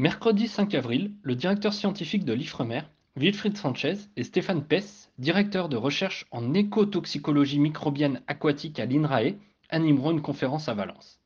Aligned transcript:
Mercredi 0.00 0.48
5 0.48 0.74
avril, 0.76 1.12
le 1.20 1.34
directeur 1.34 1.74
scientifique 1.74 2.24
de 2.24 2.32
l'IFREMER, 2.32 2.84
Wilfried 3.16 3.58
Sanchez, 3.58 3.98
et 4.16 4.24
Stéphane 4.24 4.64
Pess, 4.64 5.10
directeur 5.18 5.68
de 5.68 5.76
recherche 5.76 6.24
en 6.30 6.54
écotoxicologie 6.54 7.58
microbienne 7.58 8.22
aquatique 8.26 8.80
à 8.80 8.86
l'INRAE, 8.86 9.34
animeront 9.68 10.12
une 10.12 10.22
conférence 10.22 10.70
à 10.70 10.72
Valence. 10.72 11.20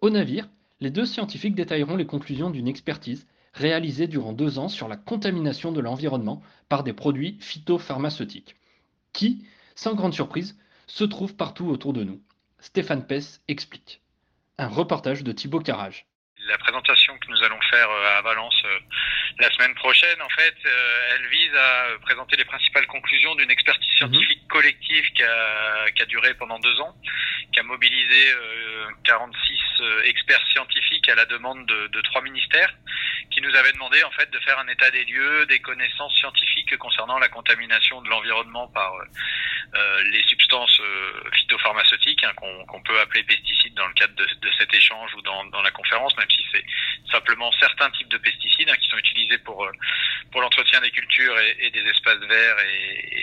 Au 0.00 0.08
navire, 0.08 0.48
les 0.80 0.88
deux 0.88 1.04
scientifiques 1.04 1.54
détailleront 1.54 1.96
les 1.96 2.06
conclusions 2.06 2.48
d'une 2.48 2.68
expertise 2.68 3.26
réalisée 3.52 4.06
durant 4.06 4.32
deux 4.32 4.58
ans 4.58 4.70
sur 4.70 4.88
la 4.88 4.96
contamination 4.96 5.70
de 5.70 5.80
l'environnement 5.82 6.40
par 6.70 6.84
des 6.84 6.94
produits 6.94 7.36
phytopharmaceutiques, 7.40 8.56
qui, 9.12 9.44
sans 9.74 9.94
grande 9.94 10.14
surprise, 10.14 10.56
se 10.86 11.04
trouvent 11.04 11.36
partout 11.36 11.66
autour 11.66 11.92
de 11.92 12.02
nous. 12.02 12.22
Stéphane 12.60 13.06
Pess 13.06 13.42
explique. 13.46 14.00
Un 14.56 14.68
reportage 14.68 15.22
de 15.22 15.32
Thibaut 15.32 15.60
Carrage 15.60 16.06
la 16.46 16.58
présentation 16.58 17.16
que 17.18 17.28
nous 17.28 17.42
allons 17.42 17.60
faire 17.70 17.90
euh, 17.90 18.18
à 18.18 18.22
Valence 18.22 18.62
euh, 18.64 18.78
la 19.38 19.50
semaine 19.52 19.74
prochaine, 19.74 20.20
en 20.22 20.28
fait, 20.30 20.54
euh, 20.64 21.14
elle 21.14 21.26
vise 21.28 21.54
à 21.54 21.98
présenter 22.02 22.36
les 22.36 22.44
principales 22.44 22.86
conclusions 22.86 23.34
d'une 23.34 23.50
expertise 23.50 23.90
mhm. 23.92 23.96
scientifique 23.96 24.48
collective 24.48 25.12
qui 25.12 25.22
a, 25.22 25.90
qui 25.94 26.02
a, 26.02 26.06
duré 26.06 26.34
pendant 26.34 26.58
deux 26.58 26.80
ans, 26.80 26.94
qui 27.52 27.60
a 27.60 27.62
mobilisé 27.62 28.34
46 29.04 29.58
experts 30.04 30.44
scientifiques 30.52 31.08
à 31.08 31.14
la 31.14 31.24
demande 31.26 31.66
de, 31.66 31.88
de, 31.88 32.00
trois 32.02 32.22
ministères, 32.22 32.72
qui 33.30 33.40
nous 33.40 33.54
avaient 33.54 33.72
demandé 33.72 34.02
en 34.04 34.10
fait 34.12 34.30
de 34.30 34.38
faire 34.40 34.58
un 34.58 34.68
état 34.68 34.90
des 34.90 35.04
lieux, 35.04 35.46
des 35.46 35.58
connaissances 35.58 36.14
scientifiques 36.16 36.76
concernant 36.78 37.18
la 37.18 37.28
contamination 37.28 38.00
de 38.02 38.08
l'environnement 38.08 38.68
par 38.68 38.92
les 40.10 40.22
substances 40.24 40.80
phytopharmaceutiques 41.32 42.24
hein, 42.24 42.32
qu'on 42.36 42.82
peut 42.82 42.98
appeler 43.00 43.22
pesticides 43.24 43.74
dans 43.74 43.86
le 43.86 43.94
cadre 43.94 44.14
de, 44.14 44.50
cet 44.58 44.72
échange 44.72 45.14
ou 45.14 45.22
dans, 45.22 45.62
la 45.62 45.70
conférence, 45.70 46.16
même 46.16 46.30
si 46.30 46.44
c'est 46.52 46.64
simplement 47.10 47.50
certains 47.60 47.90
types 47.90 48.08
de 48.08 48.18
pesticides 48.18 48.68
hein, 48.70 48.76
qui 48.80 48.88
sont 48.88 48.98
utilisés 48.98 49.38
pour 49.38 49.64
euh, 49.64 49.72
pour 50.30 50.40
l'entretien 50.40 50.80
des 50.80 50.90
cultures 50.90 51.38
et, 51.38 51.70
des 51.70 51.82
espaces 51.88 52.18
verts 52.28 52.56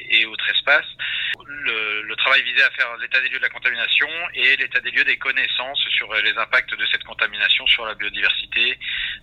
et 0.10 0.26
autres 0.26 0.50
espaces. 0.50 0.88
Le, 1.48 2.02
le, 2.02 2.16
travail 2.16 2.42
visait 2.44 2.64
à 2.64 2.72
faire 2.72 2.96
l'état 2.98 3.20
des 3.22 3.30
lieux 3.30 3.38
de 3.38 3.44
la 3.44 3.50
contamination 3.50 4.08
et 4.34 4.56
l'état 4.58 4.80
des 4.80 4.92
lieux 4.92 5.04
des 5.04 5.18
connaissances 5.18 5.80
sur 5.90 6.14
les 6.14 6.38
impacts 6.38 6.74
de 6.74 6.86
cette 6.92 7.04
contamination 7.04 7.66
sur 7.68 7.86
la 7.86 7.94
biodiversité, 7.96 8.78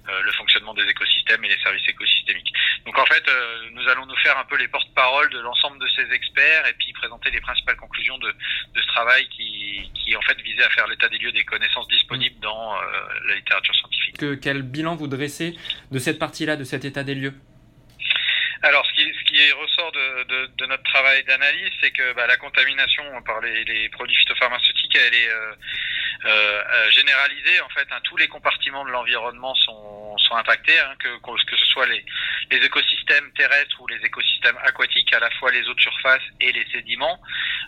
euh, 0.09 0.23
le 0.23 0.33
fonctionnement 0.33 0.75
des 0.75 0.85
écosystèmes 0.85 1.45
et 1.45 1.49
les 1.49 1.59
services 1.63 1.89
écosystémiques. 1.89 2.53
Donc 2.85 2.99
en 2.99 3.07
fait, 3.07 3.27
euh, 3.29 3.71
nous 3.73 3.89
allons 3.89 4.07
nous 4.07 4.17
faire 4.17 4.39
un 4.39 4.45
peu 4.45 4.57
les 4.57 4.69
porte-parole 4.69 5.31
de 5.31 5.39
l'ensemble 5.41 5.79
de 5.79 5.89
ces 5.89 6.13
experts 6.13 6.67
et 6.67 6.75
puis 6.75 6.93
présenter 6.93 7.31
les 7.31 7.41
principales 7.41 7.77
conclusions 7.77 8.19
de, 8.19 8.29
de 8.29 8.81
ce 8.81 8.87
travail 8.89 9.29
qui, 9.29 9.91
qui 9.95 10.17
en 10.17 10.23
fait 10.23 10.41
visait 10.43 10.65
à 10.65 10.71
faire 10.71 10.87
l'état 10.89 11.09
des 11.09 11.19
lieux 11.19 11.33
des 11.33 11.45
connaissances 11.45 11.89
disponibles 11.89 12.39
dans 12.41 12.77
euh, 12.77 12.81
la 13.27 13.35
littérature 13.37 13.75
scientifique. 13.75 14.19
Que, 14.19 14.35
quel 14.35 14.63
bilan 14.63 14.97
vous 14.97 15.09
dressez 15.09 15.57
de 15.91 15.99
cette 15.99 16.19
partie-là, 16.19 16.57
de 16.57 16.65
cet 16.65 16.85
état 16.85 17.05
des 17.05 17.15
lieux? 17.15 17.35
Alors, 18.63 18.85
ce 18.87 18.93
qui, 18.93 19.10
ressort 19.53 19.93
de, 19.93 20.67
notre 20.67 20.83
travail 20.85 21.25
d'analyse, 21.25 21.71
c'est 21.81 21.91
que 21.91 22.13
bah, 22.15 22.27
la 22.27 22.37
contamination 22.37 23.05
par 23.23 23.41
les, 23.41 23.89
produits 23.91 24.17
phytopharmaceutiques, 24.17 24.97
elle 24.97 25.15
est 25.15 25.29
euh, 25.29 25.55
euh, 26.27 26.91
généralisée. 26.91 27.61
En 27.63 27.69
fait, 27.71 27.87
hein, 27.91 28.01
tous 28.05 28.17
les 28.17 28.29
compartiments 28.29 28.85
de 28.85 28.91
l'environnement 28.91 29.55
sont, 29.55 30.17
impactés, 30.33 30.79
hein, 30.79 30.95
que, 30.99 31.57
ce 31.57 31.67
soit 31.67 31.87
les, 31.87 32.05
écosystèmes 32.51 33.33
terrestres 33.33 33.81
ou 33.81 33.87
les 33.89 33.97
écosystèmes 34.05 34.59
aquatiques, 34.63 35.13
à 35.13 35.19
la 35.19 35.31
fois 35.33 35.51
les 35.51 35.67
eaux 35.69 35.75
de 35.75 35.81
surface 35.81 36.23
et 36.41 36.53
les 36.53 36.65
sédiments, 36.71 37.21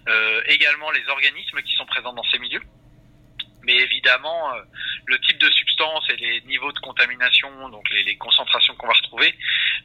euh, 0.08 0.42
également 0.46 0.90
les 0.92 1.06
organismes 1.08 1.60
qui 1.62 1.74
sont 1.74 1.86
présents 1.86 2.12
dans 2.12 2.22
ces 2.24 2.38
milieux. 2.38 2.62
Mais 3.64 3.74
évidemment, 3.74 4.54
euh, 4.54 4.62
le 5.06 5.18
type 5.20 5.38
de 5.38 5.50
substance 5.50 6.04
et 6.10 6.16
les 6.16 6.40
niveaux 6.42 6.72
de 6.72 6.78
contamination, 6.80 7.68
donc 7.68 7.88
les, 7.90 8.04
les 8.04 8.16
concentrations 8.16 8.74
qu'on 8.76 8.86
va 8.86 8.92
retrouver, 8.92 9.34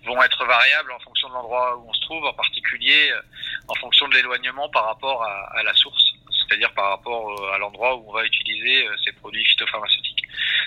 vont 0.03 0.21
être 0.23 0.45
variables 0.45 0.91
en 0.91 0.99
de 1.27 1.33
l'endroit 1.33 1.77
où 1.77 1.89
on 1.89 1.93
se 1.93 2.01
trouve, 2.01 2.25
en 2.25 2.33
particulier 2.33 3.11
euh, 3.11 3.21
en 3.67 3.75
fonction 3.75 4.07
de 4.07 4.15
l'éloignement 4.15 4.69
par 4.69 4.85
rapport 4.85 5.23
à, 5.23 5.63
la 5.63 5.73
source, 5.73 6.13
c'est-à-dire 6.31 6.71
par 6.73 6.89
rapport 6.89 7.41
euh, 7.41 7.53
à 7.53 7.57
l'endroit 7.57 7.95
où 7.95 8.09
on 8.09 8.13
va 8.13 8.25
utiliser 8.25 8.87
ces 9.03 9.11
produits 9.13 9.45
phytopharmaceutiques. 9.45 10.23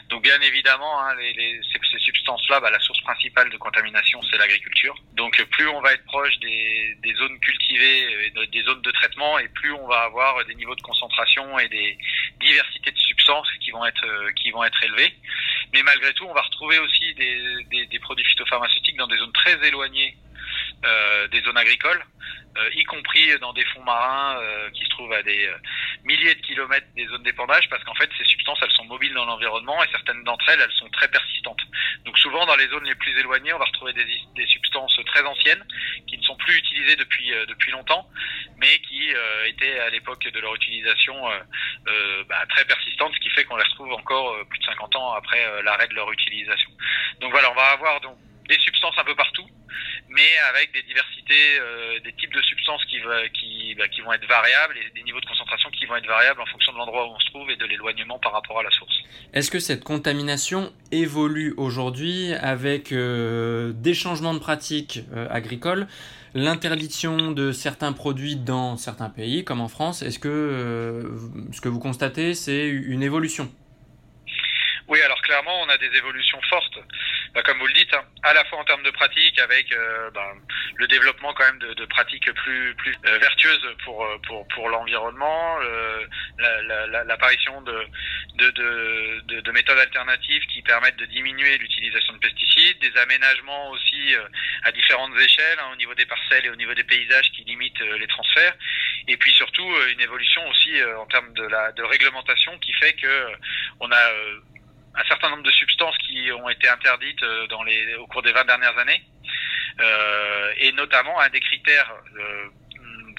Donc 0.08 0.22
bien 0.22 0.40
évidemment, 0.40 1.00
hein, 1.02 1.14
ces, 1.18 1.80
ces 1.92 1.98
substances-là, 1.98 2.60
bah, 2.60 2.70
la 2.70 2.80
source 2.80 3.00
principale 3.02 3.48
de 3.50 3.56
contamination, 3.56 4.20
c'est 4.30 4.38
l'agriculture. 4.38 4.94
Donc 5.14 5.42
plus 5.50 5.68
on 5.68 5.80
va 5.80 5.92
être 5.92 6.04
proche 6.04 6.36
des, 6.40 7.14
zones 7.16 7.38
cultivées, 7.40 8.32
des 8.50 8.62
zones 8.62 8.82
de 8.82 8.90
traitement, 8.90 9.38
et 9.38 9.48
plus 9.48 9.72
on 9.72 9.86
va 9.86 10.00
avoir 10.02 10.44
des 10.46 10.54
niveaux 10.54 10.74
de 10.74 10.82
concentration 10.82 11.58
et 11.58 11.68
des 11.68 11.96
diversités 12.40 12.90
de 12.90 12.98
substances 12.98 13.48
qui 13.60 13.70
vont 13.70 13.84
être 13.84 14.32
qui 14.34 14.52
élevées. 14.82 15.14
Mais 15.72 15.82
malgré 15.82 16.12
tout, 16.14 16.24
on 16.24 16.34
va 16.34 16.42
retrouver 16.42 16.78
aussi 16.78 17.14
des, 17.14 17.86
des, 17.86 17.98
produits 18.00 18.24
phytopharmaceutiques 18.24 18.96
dans 18.96 19.06
des 19.06 19.16
zones 19.16 19.32
très 19.32 19.66
éloignées 19.66 20.16
euh, 20.16 20.29
des 21.30 21.40
zones 21.42 21.58
agricoles, 21.58 22.02
euh, 22.58 22.70
y 22.74 22.82
compris 22.84 23.38
dans 23.38 23.52
des 23.52 23.64
fonds 23.66 23.84
marins 23.84 24.36
euh, 24.40 24.70
qui 24.70 24.82
se 24.82 24.88
trouvent 24.90 25.12
à 25.12 25.22
des 25.22 25.48
milliers 26.04 26.34
de 26.34 26.40
kilomètres 26.40 26.86
des 26.96 27.06
zones 27.06 27.22
d'épandage, 27.22 27.68
parce 27.70 27.84
qu'en 27.84 27.94
fait 27.94 28.10
ces 28.18 28.24
substances 28.24 28.58
elles 28.62 28.72
sont 28.72 28.84
mobiles 28.86 29.14
dans 29.14 29.24
l'environnement 29.24 29.82
et 29.84 29.88
certaines 29.92 30.24
d'entre 30.24 30.48
elles 30.48 30.60
elles 30.60 30.72
sont 30.72 30.88
très 30.90 31.06
persistantes. 31.08 31.60
Donc 32.04 32.18
souvent 32.18 32.44
dans 32.46 32.56
les 32.56 32.66
zones 32.66 32.84
les 32.84 32.96
plus 32.96 33.16
éloignées, 33.18 33.52
on 33.52 33.58
va 33.58 33.66
retrouver 33.66 33.92
des, 33.92 34.04
des 34.34 34.46
substances 34.46 34.98
très 35.06 35.22
anciennes 35.22 35.64
qui 36.08 36.18
ne 36.18 36.22
sont 36.22 36.34
plus 36.36 36.56
utilisées 36.56 36.96
depuis 36.96 37.30
depuis 37.46 37.70
longtemps, 37.70 38.08
mais 38.56 38.80
qui 38.80 39.10
étaient 39.46 39.78
à 39.78 39.90
l'époque 39.90 40.26
de 40.26 40.40
leur 40.40 40.54
utilisation 40.56 41.14
bah, 42.28 42.44
très 42.48 42.64
persistantes, 42.64 43.14
ce 43.14 43.20
qui 43.20 43.30
fait 43.30 43.44
qu'on 43.44 43.56
les 43.56 43.64
retrouve 43.64 43.92
encore 43.92 44.36
plus 44.48 44.58
de 44.58 44.64
50 44.64 44.96
ans 44.96 45.12
après 45.12 45.62
l'arrêt 45.62 45.86
de 45.86 45.94
leur 45.94 46.10
utilisation. 46.10 46.70
Donc 47.20 47.30
voilà, 47.30 47.50
on 47.52 47.54
va 47.54 47.66
avoir 47.72 48.00
donc 48.00 48.18
des 48.48 48.58
substances 48.58 48.98
un 48.98 49.04
peu 49.04 49.14
partout, 49.14 49.48
mais 50.10 50.36
avec 50.50 50.72
des 50.72 50.82
diversités, 50.82 51.58
euh, 51.60 52.00
des 52.00 52.12
types 52.12 52.34
de 52.34 52.42
substances 52.42 52.84
qui, 52.86 52.98
qui, 53.38 53.74
bah, 53.76 53.88
qui 53.88 54.00
vont 54.02 54.12
être 54.12 54.26
variables 54.26 54.76
et 54.76 54.90
des 54.94 55.02
niveaux 55.02 55.20
de 55.20 55.26
concentration 55.26 55.70
qui 55.70 55.86
vont 55.86 55.96
être 55.96 56.06
variables 56.06 56.40
en 56.40 56.46
fonction 56.46 56.72
de 56.72 56.78
l'endroit 56.78 57.06
où 57.06 57.12
on 57.14 57.18
se 57.20 57.26
trouve 57.26 57.50
et 57.50 57.56
de 57.56 57.64
l'éloignement 57.64 58.18
par 58.18 58.32
rapport 58.32 58.58
à 58.58 58.62
la 58.62 58.70
source. 58.70 58.94
Est-ce 59.32 59.50
que 59.50 59.60
cette 59.60 59.84
contamination 59.84 60.72
évolue 60.92 61.54
aujourd'hui 61.56 62.32
avec 62.34 62.92
euh, 62.92 63.72
des 63.74 63.94
changements 63.94 64.34
de 64.34 64.40
pratiques 64.40 65.00
euh, 65.14 65.28
agricoles 65.30 65.86
l'interdiction 66.34 67.32
de 67.32 67.52
certains 67.52 67.92
produits 67.92 68.36
dans 68.36 68.76
certains 68.76 69.10
pays, 69.10 69.44
comme 69.44 69.60
en 69.60 69.68
France, 69.68 70.02
est-ce 70.02 70.18
que 70.18 70.28
euh, 70.28 71.02
ce 71.52 71.60
que 71.60 71.68
vous 71.68 71.80
constatez, 71.80 72.34
c'est 72.34 72.68
une 72.68 73.02
évolution? 73.02 73.50
Oui, 74.86 75.00
alors 75.02 75.20
clairement, 75.22 75.60
on 75.62 75.68
a 75.68 75.78
des 75.78 75.90
évolutions 75.96 76.40
fortes 76.48 76.78
bah, 77.34 77.42
comme 77.42 77.58
vous 77.58 77.66
le 77.66 77.72
dites, 77.74 77.94
hein, 77.94 78.02
à 78.24 78.34
la 78.34 78.44
fois 78.46 78.58
en 78.58 78.64
termes 78.64 78.82
de 78.82 78.90
pratique, 78.90 79.38
avec 79.38 79.72
euh, 79.72 80.10
bah, 80.10 80.32
le 80.76 80.88
développement 80.88 81.32
quand 81.34 81.44
même 81.44 81.58
de, 81.60 81.74
de 81.74 81.84
pratiques 81.86 82.30
plus 82.32 82.74
plus 82.74 82.94
euh, 83.06 83.18
vertueuses 83.18 83.76
pour 83.84 84.04
euh, 84.04 84.18
pour 84.26 84.46
pour 84.48 84.68
l'environnement, 84.68 85.58
l'apparition 87.04 87.62
de 87.62 87.86
de, 88.34 88.50
de, 88.50 89.20
de, 89.26 89.40
de 89.40 89.50
méthodes 89.52 89.78
alternatives 89.78 90.42
qui 90.46 90.62
permettent 90.62 90.96
de 90.96 91.06
diminuer 91.06 91.58
l'utilisation 91.58 92.14
de 92.14 92.18
pesticides, 92.18 92.78
des 92.80 92.96
aménagements 92.98 93.70
aussi 93.70 94.14
à 94.64 94.72
différentes 94.72 95.16
échelles, 95.18 95.58
hein, 95.60 95.70
au 95.72 95.76
niveau 95.76 95.94
des 95.94 96.06
parcelles 96.06 96.46
et 96.46 96.50
au 96.50 96.56
niveau 96.56 96.74
des 96.74 96.84
paysages 96.84 97.30
qui 97.32 97.44
limitent 97.44 97.80
les 97.80 98.06
transferts, 98.06 98.54
et 99.06 99.16
puis 99.16 99.32
surtout 99.32 99.68
une 99.92 100.00
évolution 100.00 100.46
aussi 100.48 100.72
en 100.98 101.06
termes 101.06 101.32
de 101.34 101.46
la 101.46 101.72
de 101.72 101.82
réglementation 101.82 102.58
qui 102.58 102.72
fait 102.74 102.94
que 102.94 103.26
on 103.80 103.90
a 103.92 104.12
un 104.94 105.04
certain 105.04 105.30
nombre 105.30 105.42
de 105.42 105.50
substances 105.50 105.96
qui 105.98 106.30
ont 106.32 106.48
été 106.48 106.68
interdites 106.68 107.22
euh, 107.22 107.46
dans 107.48 107.62
les, 107.62 107.94
au 107.96 108.06
cours 108.06 108.22
des 108.22 108.32
20 108.32 108.44
dernières 108.44 108.76
années, 108.78 109.02
euh, 109.80 110.52
et 110.58 110.72
notamment 110.72 111.18
un 111.20 111.28
des 111.28 111.40
critères 111.40 111.92
euh, 112.18 112.48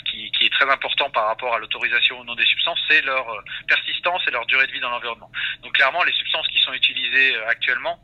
qui, 0.05 0.31
qui, 0.31 0.45
est 0.45 0.49
très 0.49 0.69
important 0.69 1.09
par 1.09 1.27
rapport 1.27 1.53
à 1.53 1.59
l'autorisation 1.59 2.19
ou 2.19 2.23
non 2.23 2.35
des 2.35 2.45
substances, 2.45 2.79
c'est 2.89 3.01
leur 3.03 3.25
persistance 3.67 4.21
et 4.27 4.31
leur 4.31 4.45
durée 4.45 4.67
de 4.67 4.71
vie 4.71 4.81
dans 4.81 4.89
l'environnement. 4.89 5.31
Donc 5.63 5.73
clairement, 5.73 6.03
les 6.03 6.13
substances 6.13 6.47
qui 6.49 6.59
sont 6.59 6.73
utilisées 6.73 7.37
actuellement 7.47 7.99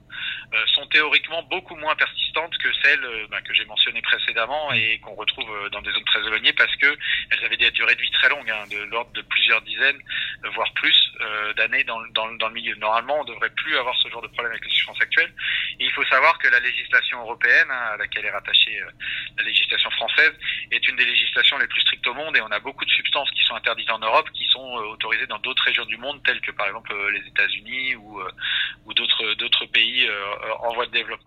sont 0.73 0.88
théoriquement 0.88 1.44
beaucoup 1.44 1.75
moins 1.75 1.95
persistantes 1.95 2.57
que 2.57 2.69
celles 2.83 3.03
euh, 3.03 3.27
bah, 3.29 3.41
que 3.41 3.53
j'ai 3.53 3.65
mentionnées 3.65 4.01
précédemment 4.01 4.71
et 4.71 4.99
qu'on 4.99 5.15
retrouve 5.15 5.49
euh, 5.49 5.69
dans 5.69 5.81
des 5.81 5.91
zones 5.91 6.05
très 6.05 6.19
éloignées 6.25 6.53
parce 6.53 6.73
que 6.77 6.97
elles 7.31 7.45
avaient 7.45 7.57
des 7.57 7.71
durées 7.71 7.95
de 7.95 8.01
vie 8.01 8.11
très 8.11 8.29
longues, 8.29 8.49
hein, 8.49 8.63
de 8.71 8.77
l'ordre 8.85 9.11
de 9.11 9.21
plusieurs 9.21 9.61
dizaines, 9.61 9.99
voire 10.53 10.71
plus 10.73 10.95
d'années 11.55 11.83
dans, 11.83 11.99
dans, 12.13 12.31
dans, 12.33 12.47
le 12.47 12.53
milieu. 12.53 12.75
Normalement, 12.75 13.19
on 13.21 13.23
devrait 13.23 13.49
plus 13.49 13.75
avoir 13.77 13.95
ce 13.97 14.07
genre 14.09 14.21
de 14.21 14.27
problème 14.27 14.51
avec 14.51 14.63
les 14.63 14.69
substances 14.69 15.01
actuelles. 15.01 15.33
Et 15.79 15.85
il 15.85 15.91
faut 15.91 16.05
savoir 16.05 16.38
que 16.38 16.47
la 16.47 16.59
législation 16.59 17.19
européenne, 17.21 17.67
hein, 17.69 17.94
à 17.94 17.97
laquelle 17.97 18.25
est 18.25 18.29
rattachée 18.29 18.79
la 19.38 19.44
législation 19.44 19.89
française, 19.91 20.33
est 20.71 20.88
une 20.88 20.95
des 20.95 21.05
législations 21.05 21.57
les 21.57 21.67
plus 21.67 21.81
strictes 21.81 22.05
au 22.07 22.13
monde 22.13 22.38
et 22.38 22.41
on 22.41 22.51
a 22.51 22.59
beaucoup 22.59 22.85
de 22.85 22.89
substances 22.91 23.31
qui 23.31 23.44
sont 23.44 23.55
interdites 23.55 23.89
en 23.89 23.99
Europe 23.99 24.29
qui 24.33 24.45
sont 24.45 24.75
autorisées 24.91 25.27
dans 25.27 25.39
d'autres 25.39 25.63
régions 25.63 25.85
du 25.85 25.97
monde, 25.97 26.21
telles 26.23 26.41
que 26.41 26.51
par 26.51 26.67
exemple 26.67 26.94
les 27.11 27.27
États-Unis 27.27 27.95
ou, 27.95 28.21
ou 28.88 28.94
d'autres 28.94 29.34
d'autres 29.36 29.66
pays 29.66 30.07
euh, 30.07 30.54
en 30.62 30.74
voie 30.74 30.86
de 30.86 30.92
développement. 30.92 31.25